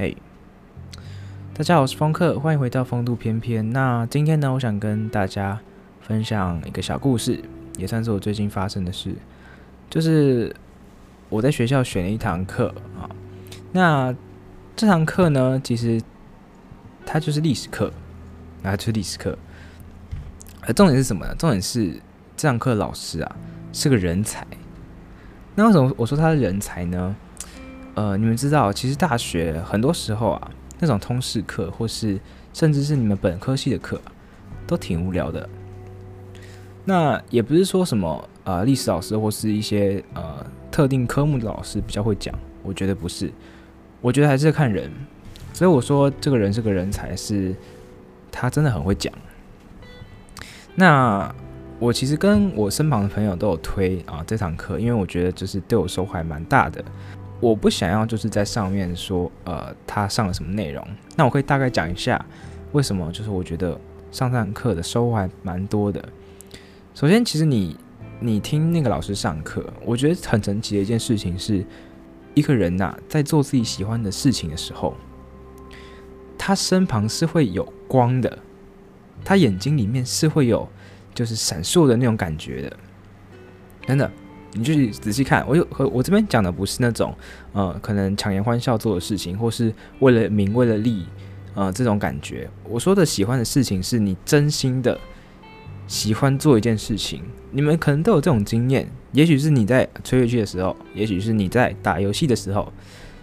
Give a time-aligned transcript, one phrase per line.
[0.00, 0.16] 嘿，
[1.54, 3.72] 大家好，我是风客，欢迎回到风度翩翩。
[3.72, 5.58] 那今天呢，我想跟大家
[6.00, 7.42] 分享一个小故事，
[7.76, 9.12] 也算是我最近发生的事。
[9.90, 10.54] 就是
[11.28, 13.10] 我在学校选了一堂课啊，
[13.72, 14.14] 那
[14.76, 16.00] 这堂课呢，其实
[17.04, 17.92] 它就是历史课，
[18.62, 19.36] 啊，就是历史课。
[20.60, 21.34] 而重点是什么呢？
[21.36, 22.00] 重点是
[22.36, 23.36] 这堂课老师啊
[23.72, 24.46] 是个人才。
[25.56, 27.16] 那为什么我说他是人才呢？
[27.98, 32.16] 呃，你们知道，其实大学很多时候啊，那种通识课，或是
[32.54, 34.00] 甚至是你们本科系的课，
[34.68, 35.48] 都挺无聊的。
[36.84, 43.32] 那也不是说什么呃历史老师或是一些呃特定科目的老师比较会讲，我觉得不是，
[44.00, 44.88] 我觉得还是看人。
[45.52, 47.52] 所以我说这个人是个人才，是
[48.30, 49.12] 他真的很会讲。
[50.76, 51.34] 那
[51.80, 56.84] 我其实跟我身旁的朋友都有推啊这堂课，因为我觉得就是对我收获还蛮大的。
[57.40, 60.84] 我不想要就是在上面说，呃，他上了什么内容。
[61.16, 62.24] 那我可以大概讲一下
[62.72, 63.78] 为什么，就是我觉得
[64.10, 66.02] 上这堂课的收获还蛮多的。
[66.94, 67.76] 首先，其实你
[68.18, 71.64] 你听那个老师上课，我觉得很神奇的一件事情是，
[72.34, 74.96] 一个人呐在做自己喜欢的事情的时候，
[76.36, 78.38] 他身旁是会有光的，
[79.24, 80.68] 他眼睛里面是会有
[81.14, 82.76] 就是闪烁的那种感觉的，
[83.86, 84.10] 真的。
[84.58, 87.14] 你就仔细看，我有和我这边讲的不是那种，
[87.52, 91.06] 呃，可能强颜欢笑做的事情，或是为了名为了利，
[91.54, 92.50] 呃，这种感觉。
[92.68, 94.98] 我说的喜欢的事情，是你真心的
[95.86, 97.22] 喜欢做一件事情。
[97.52, 102.72] 你们可能都有这种经验，也许是你在吹乐器的时候，也许是你在打游戏的时候，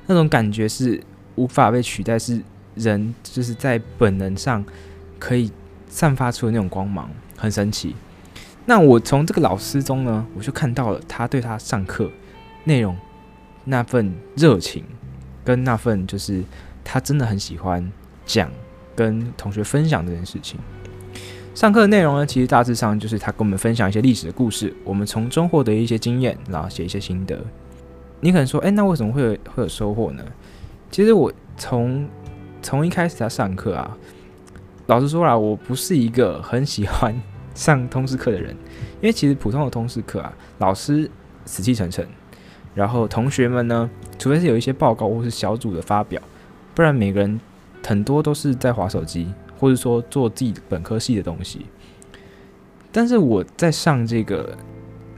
[0.07, 1.01] 那种感觉是
[1.35, 2.41] 无法被取代，是
[2.75, 4.63] 人就是在本能上
[5.19, 5.51] 可以
[5.89, 7.93] 散发出的那种光芒，很神奇。
[8.65, 12.09] 那我从这个老师中呢，我就看到了他对他上课
[12.63, 12.97] 内容
[13.63, 14.83] 那份热情，
[15.43, 16.43] 跟那份就是
[16.83, 17.91] 他真的很喜欢
[18.25, 18.49] 讲
[18.95, 20.59] 跟同学分享这件事情。
[21.53, 27.39] 上课的内容呢，其实大致上就是他跟我们分享一些历史的故事，我们从中获得一些经验，然后写一些心得。
[28.19, 30.23] 你可能说，诶，那为什么会有会有收获呢？
[30.89, 32.09] 其实我从
[32.63, 33.95] 从一开始他上课啊，
[34.87, 37.15] 老实说啦，我不是一个很喜欢。
[37.55, 38.51] 上通识课的人，
[39.01, 41.09] 因为其实普通的通识课啊，老师
[41.45, 42.07] 死气沉沉，
[42.75, 43.89] 然后同学们呢，
[44.19, 46.21] 除非是有一些报告或是小组的发表，
[46.75, 47.39] 不然每个人
[47.83, 51.65] 很多都是在划手机，或者说做自己本科系的东西。
[52.91, 54.57] 但是我在上这个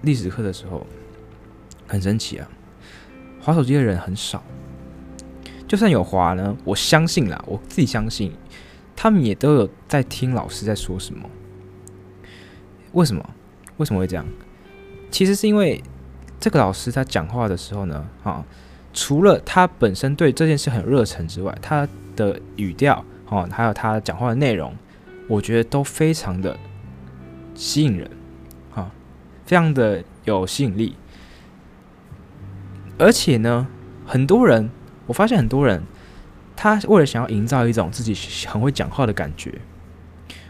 [0.03, 0.85] 历史课的时候，
[1.87, 2.47] 很神奇啊，
[3.41, 4.43] 划手机的人很少，
[5.67, 8.31] 就算有划呢，我相信啦，我自己相信，
[8.95, 11.27] 他们也都有在听老师在说什么。
[12.93, 13.29] 为什么？
[13.77, 14.25] 为什么会这样？
[15.09, 15.83] 其实是因为
[16.39, 18.43] 这个老师他讲话的时候呢，啊，
[18.93, 24.75] 除了他本身对这件事很热忱之外，他的语调，哦，还有他讲话的内容，
[25.27, 26.57] 我觉得都非常的
[27.53, 28.09] 吸引人，
[28.73, 28.91] 啊，
[29.45, 30.95] 非常的有吸引力。
[32.97, 33.67] 而且呢，
[34.05, 34.69] 很多人，
[35.05, 35.83] 我发现很多人，
[36.55, 38.13] 他为了想要营造一种自己
[38.47, 39.53] 很会讲话的感觉。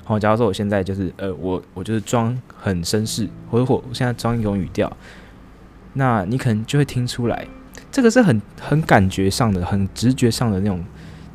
[0.08, 4.90] 好，假如说我现在就是呃，我我就是装很绅士，或者我我现在装一种语调，
[5.92, 7.46] 那你可能就会听出来，
[7.92, 10.82] 这个是很很感觉上的、很直觉上的那种，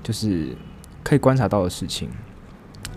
[0.02, 0.56] 就是
[1.04, 2.08] 可以观察到的事情。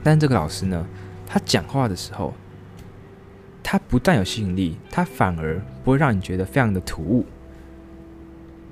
[0.02, 0.88] 但这个老师呢，
[1.28, 2.34] 他讲话的时候，
[3.62, 7.25] 他不但有吸引力，他反而不会让你觉得非常的突兀，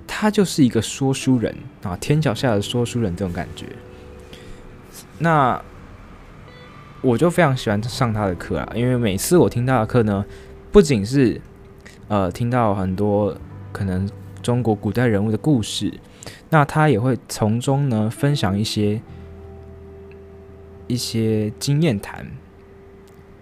[0.08, 1.54] 他就是一个说书人
[1.84, 3.66] 啊，天桥下的说书人这种感觉。
[5.20, 5.62] 那。
[7.04, 10.26] 我就非常喜欢上他的课啊，因为每次我听他的课呢，
[10.72, 11.40] 不仅是
[12.08, 13.36] 呃听到很多
[13.74, 14.10] 可能
[14.42, 15.94] 中国古代人物的故事，
[16.50, 19.02] 那他也会从中呢分享一些
[20.88, 22.26] 一些经验谈。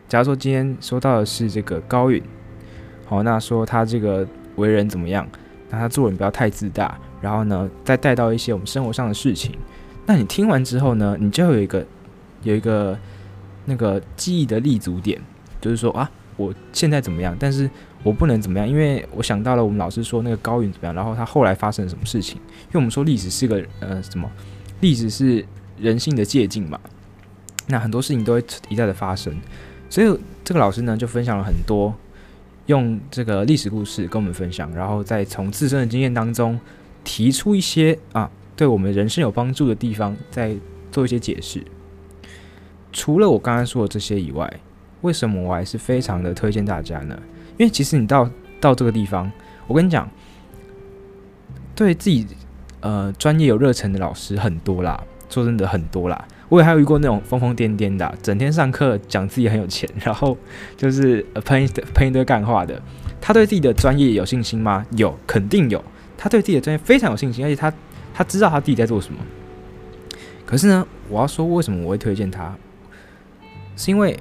[0.10, 2.24] 假如说今天说到的是这个高允，
[3.06, 5.28] 好，那说他这个为人怎么样，
[5.70, 9.56] 那他做人不要太自大，然后呢再带到一些我们生活上的事情，
[10.08, 11.86] 那你听完之后呢，你就有一个
[12.42, 12.98] 有一个。
[13.72, 15.18] 那个记忆的立足点，
[15.62, 17.34] 就是说啊，我现在怎么样？
[17.40, 17.70] 但是
[18.04, 22.36] 我不能怎么样，因为我想到了我们老师说那个高云怎么样，然后他后来发生了什么事情？
[22.36, 24.30] 因为我们说历史是个呃什么？
[24.82, 25.46] 历史是
[25.80, 26.78] 人性的借镜嘛。
[27.68, 29.34] 那很多事情都会一再的发生，
[29.90, 31.96] 所以这个老师呢就分享了很多，
[32.66, 36.60] 用这个历史故事跟我们分享，然后再从自身的经验当中
[37.06, 40.54] 提出一些啊对我们人生有帮助的地方，再
[40.92, 41.64] 做一些解释。
[42.92, 44.52] 除了我刚才说的这些以外，
[45.02, 47.18] 为什么我还是非常的推荐大家呢？
[47.58, 48.30] 因为其实你到
[48.60, 49.32] 到这个地方，
[49.68, 50.10] 我跟你讲，
[51.76, 52.28] 对自己
[52.82, 56.28] 呃专业有热忱的老师很多啦，说真的很多啦。
[56.50, 60.38] 我也还有遇过那种疯疯癫癫的，整天上课讲自己很有钱，然后
[60.76, 62.82] 就是喷一喷一堆干话的。
[63.22, 64.86] 他对自己的专业有信心吗？
[64.98, 65.82] 有，肯定有。
[66.18, 67.74] 他对自己的专业非常有信心，而且他
[68.14, 69.20] 他知道他自己在做什么。
[70.46, 72.54] 可是呢，我要说为什么我会推荐他，
[73.76, 74.18] 是因为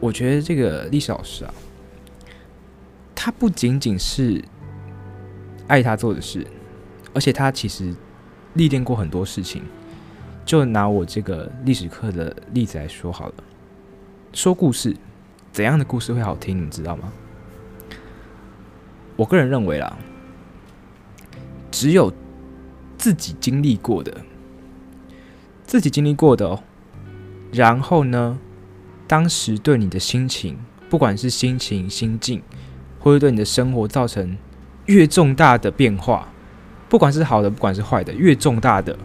[0.00, 1.54] 我觉得这个历史老师啊，
[3.14, 4.42] 他不仅仅是
[5.66, 6.46] 爱他做的事，
[7.12, 7.94] 而且他其实
[8.54, 9.62] 历练过很多事情。
[10.46, 13.34] 就拿我这个历史课的例子来说好了，
[14.34, 14.94] 说故事，
[15.50, 16.54] 怎样的故事会好听？
[16.54, 17.10] 你们知道吗？
[19.16, 19.96] 我个人认为啦，
[21.70, 22.12] 只有
[22.98, 24.20] 自己经历过的，
[25.64, 26.62] 自己经历过的哦。
[27.50, 28.38] 然后呢，
[29.06, 30.58] 当时对你的心情，
[30.88, 32.42] 不管是心情、心境，
[32.98, 34.36] 或者对你的生活造成
[34.86, 36.28] 越重大的变化，
[36.88, 38.98] 不管是好的，不管是坏的，越重大的。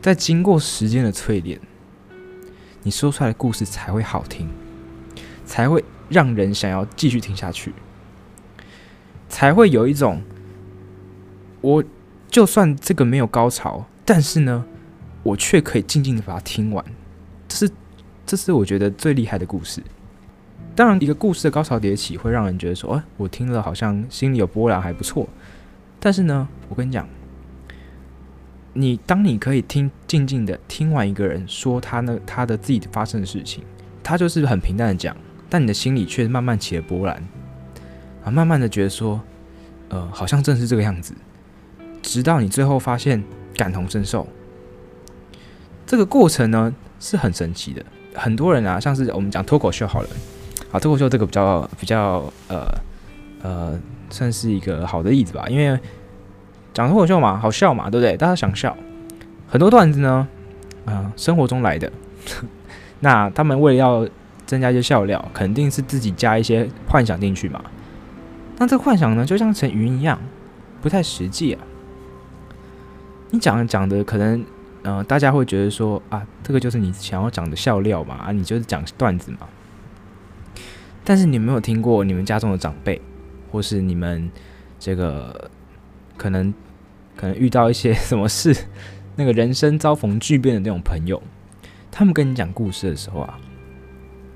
[0.00, 1.60] 在经过时间的淬炼，
[2.82, 4.48] 你说出来的故事才会好听，
[5.44, 7.74] 才会让人想要继续听下去，
[9.28, 10.22] 才会有一种，
[11.60, 11.84] 我
[12.28, 14.64] 就算这个没有高潮，但是呢，
[15.22, 16.82] 我却可以静静的把它听完。
[17.46, 17.72] 这是，
[18.30, 19.82] 这是我觉得最厉害的故事。
[20.76, 25.28] 当然，一个故事的高潮迭起会让人觉得说，哎，我听了好像心里有波澜，还不错。
[25.98, 27.08] 但是呢，我跟你讲。
[28.72, 33.64] 你当你可以听静静的听完一个人说他那他的自己发生的事情，
[34.00, 35.16] 他就是很平淡的讲，
[35.48, 37.20] 但你的心里却慢慢起了波澜，
[38.22, 39.20] 啊，慢慢的觉得说，
[39.88, 41.14] 呃，好像正是这个样子，
[42.00, 43.24] 直到你最后发现
[43.56, 44.24] 感同身受，
[45.84, 47.84] 这个过程呢是很神奇的。
[48.14, 50.08] 很多人啊，像是我们讲脱口秀好了，
[50.72, 52.66] 啊，脱口秀这个比较比较呃
[53.42, 53.78] 呃，
[54.10, 55.78] 算是一个好的例子吧，因为。
[56.72, 58.16] 讲脱口秀嘛，好笑嘛，对不对？
[58.16, 58.74] 大家想笑，
[59.48, 60.26] 很多段子呢，
[60.84, 61.90] 啊、生活中来的。
[63.02, 64.08] 那他们为了要
[64.46, 67.60] 增加一些笑料，肯定是自己加一些幻想进去嘛。
[68.56, 70.16] 那这个幻想呢，就像成云一样，
[70.80, 71.60] 不太实际啊。
[73.30, 74.44] 你讲讲的可能，
[74.82, 79.48] 呃，大家会觉得说啊，这个就是你想要讲的笑料嘛，啊，你就是讲段子嘛。
[81.04, 83.00] 但是你没有听过你们家中的长辈，
[83.50, 84.30] 或是你们
[84.78, 85.50] 这个。
[86.16, 86.52] 可能
[87.16, 88.54] 可能遇到一些 什么事，
[89.16, 91.22] 那个人生遭逢巨变的那种朋友，
[91.90, 93.40] 他们跟你讲故事的时候啊，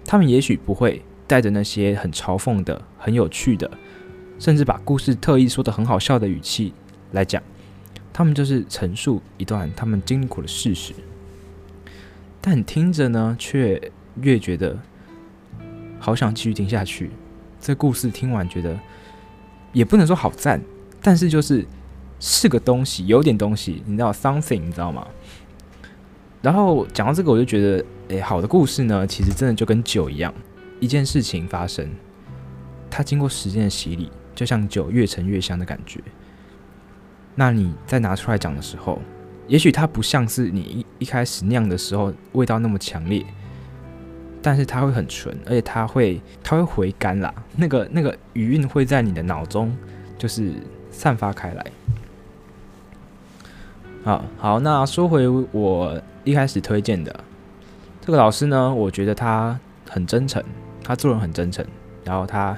[0.02, 3.70] 他们也许不会带着那些很嘲讽的、很有趣的，
[4.38, 6.73] 甚至把故事特意说得很好笑的语气
[7.12, 7.43] 来讲，
[8.15, 10.95] 他们就是陈述一段他们经历过的事实，
[12.41, 13.91] 但听着呢，却
[14.21, 14.79] 越觉得
[15.99, 17.11] 好想继续听下去。
[17.61, 18.79] 这故事听完觉得
[19.73, 20.63] 也不能说好赞。
[21.03, 21.67] 但是就是
[22.21, 25.07] 是个东西，有点东西，你知道，something，你知道吗？
[26.41, 30.33] 然后讲到这个，我就觉得，诶，好的故事呢，其实真的就跟酒一样，
[30.79, 31.91] 一件事情发生，
[32.89, 36.01] 它经过时间的洗礼，就像酒越陈越香的感觉。
[37.35, 39.01] 那你再拿出来讲的时候，
[39.49, 43.25] 也许它不像是你一一开始酿的时候味道那么强烈，
[44.41, 49.77] 但是它会很纯，而且它会它会回甘啦，那个那个余韵会在你的脑中，
[50.19, 50.53] 就是。
[50.97, 51.67] 散发开来。
[54.05, 57.13] 好好，那说回我一开始推荐的
[58.01, 59.58] 这个老师呢，我觉得他
[59.91, 60.41] 很真诚，
[60.85, 61.67] 他做人很真诚，
[62.05, 62.56] 然后他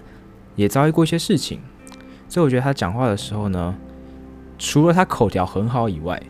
[0.54, 1.60] 也遭遇过一些事情，
[2.28, 3.74] 所以我觉得他讲话的时候呢，
[4.58, 6.22] 除了他口条很好以外，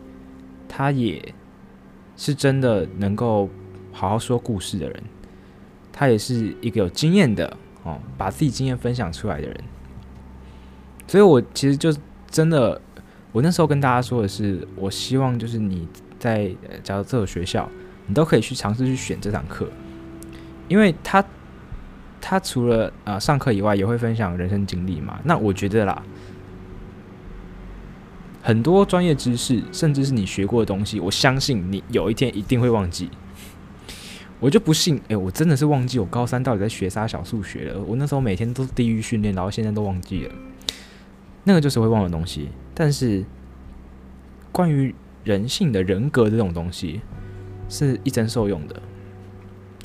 [0.67, 1.33] 他也
[2.15, 3.49] 是真的能够
[3.91, 5.03] 好好说故事的人，
[5.91, 9.63] 他也是一个有经验的哦，把自己经验分享出来的人。
[11.07, 11.89] 所以，我其实就
[12.29, 12.81] 真的，
[13.31, 15.87] 我那时候跟大家说的是，我希望就是你
[16.19, 16.53] 在
[16.83, 17.69] 假如这所学校，
[18.07, 19.67] 你都可以去尝试去选这堂课，
[20.67, 21.23] 因为他
[22.19, 25.17] 他除了啊、呃、上课以外，也会分享人生经历嘛。
[25.23, 26.03] 那我觉得啦，
[28.47, 33.09] 很多专业知识，甚至是你学过的东西，我相信你有一天一定会忘记。
[34.39, 37.81] 我就不信，哎、我真的是忘记我高三到底在学啥小数学了。
[37.81, 40.33] 我那时候每天都是地狱训练，然后现在都忘记了。
[41.43, 43.25] 那个就是会忘的东西，但是
[44.53, 47.01] 关于人性的人格这种东西，
[47.67, 48.81] 是一生受用的。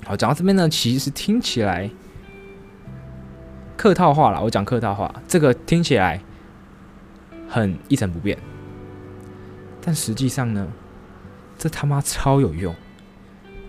[0.04, 1.90] 好，讲到这边呢，其实听起来
[3.76, 4.40] 客套话了。
[4.40, 6.22] 我讲客套话，这个听起来
[7.48, 8.38] 很一成不变，
[9.84, 10.66] 但实际上呢，
[11.58, 12.74] 这他妈超有用。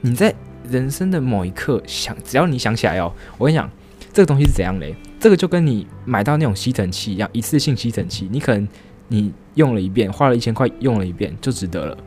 [0.01, 0.33] 你在
[0.69, 3.69] 人生的某一刻想，只要你想起来哦，我跟你讲，
[4.13, 4.95] 这个东西是怎样嘞？
[5.19, 8.67] 这个就跟你买到那种吸尘器一样，一次性吸尘器，你可能
[9.07, 11.97] 你用了一遍，花了一千块用了一遍就值得了。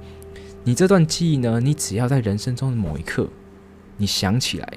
[0.63, 3.29] 你这段记忆呢，你只要在人生中的某一刻，
[3.97, 4.73] 你想起来，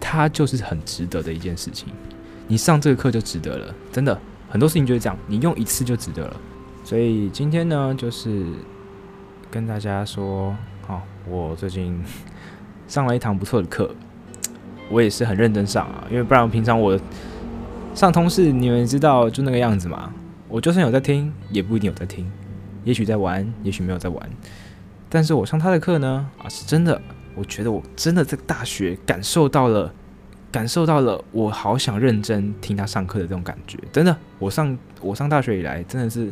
[0.00, 1.88] 它就是很值得的一件事情。
[2.48, 4.18] 你上这个课就值得了，真的，
[4.48, 6.40] 很多事情就是这样，你用一次就值得了。
[6.84, 8.44] 所以今天呢，就是
[9.50, 10.54] 跟大家说，
[10.86, 12.02] 好，我最近
[12.88, 13.94] 上了一堂不错的课，
[14.90, 16.98] 我也是很认真上啊，因为不然平常我
[17.94, 20.12] 上通识，你们知道就那个样子嘛。
[20.48, 22.30] 我就算有在听，也不一定有在听，
[22.84, 24.30] 也许在玩，也许没有在玩。
[25.08, 27.00] 但是我上他的课呢，啊，是真的，
[27.34, 29.92] 我觉得我真的在大学感受到了。
[30.50, 36.30] 感受到了，我好想认真听他上课的这种感觉，真的，我上我上大学以来，真的是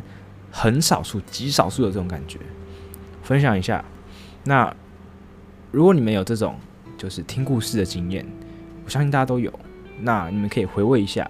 [0.51, 2.37] 很少数、极少数的这种感觉。
[3.23, 3.83] 分享一下，
[4.43, 4.75] 那
[5.71, 6.55] 如果你们有这种
[6.97, 8.25] 就是听故事的经验，
[8.83, 9.51] 我相信大家都有，
[10.01, 11.29] 那你们可以回味一下，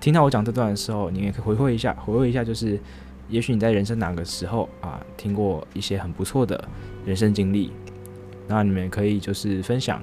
[0.00, 2.80] 听到我讲这段的时候，你也可以回味一下，回味一下，就是
[3.28, 6.62] 也许你在人生哪个时候啊，听过一些很不错的
[7.04, 7.70] 人生经历，
[8.48, 10.02] 那你们可以就是分享。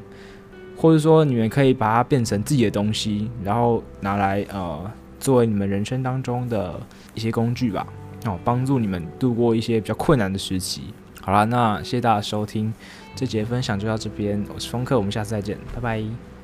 [0.75, 6.79] 或者说，你们可以把它变成自己的东西，然后拿来呃，作为你们人生当中的
[7.13, 7.85] 一些工具吧，
[8.25, 10.93] 哦，帮助你们度过一些比较困难的时期。
[11.21, 12.73] 好啦，那谢谢大家收听，
[13.15, 16.38] 这节分享就到这边，我是风客，我们下次再见，拜拜。